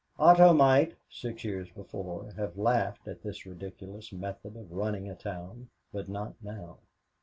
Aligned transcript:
Otto 0.17 0.51
might, 0.51 0.95
six 1.11 1.43
years 1.43 1.69
before, 1.69 2.31
have 2.35 2.57
laughed 2.57 3.07
at 3.07 3.21
this 3.21 3.45
ridiculous 3.45 4.11
method 4.11 4.55
of 4.57 4.71
running 4.71 5.07
a 5.07 5.13
town, 5.13 5.69
but 5.93 6.09
not 6.09 6.33
now. 6.41 6.79